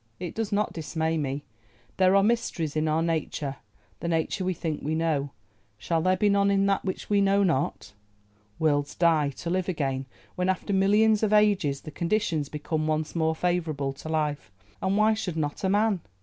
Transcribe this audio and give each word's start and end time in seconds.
It 0.19 0.33
does 0.33 0.51
not 0.51 0.73
dismay 0.73 1.15
me. 1.15 1.43
There 1.97 2.15
are 2.15 2.23
mysteries 2.23 2.75
in 2.75 2.87
our 2.87 3.03
nature, 3.03 3.57
the 3.99 4.07
nature 4.07 4.43
we 4.43 4.55
think 4.55 4.81
we 4.81 4.95
know—shall 4.95 6.01
there 6.01 6.17
be 6.17 6.27
none 6.27 6.49
in 6.49 6.65
that 6.65 6.83
which 6.83 7.07
we 7.07 7.21
know 7.21 7.43
not? 7.43 7.93
Worlds 8.57 8.95
die, 8.95 9.29
to 9.29 9.51
live 9.51 9.69
again 9.69 10.07
when, 10.33 10.49
after 10.49 10.73
millions 10.73 11.21
of 11.21 11.33
ages, 11.33 11.81
the 11.81 11.91
conditions 11.91 12.49
become 12.49 12.87
once 12.87 13.15
more 13.15 13.35
favourable 13.35 13.93
to 13.93 14.09
life, 14.09 14.49
and 14.81 14.97
why 14.97 15.13
should 15.13 15.37
not 15.37 15.63
a 15.63 15.69
man? 15.69 15.99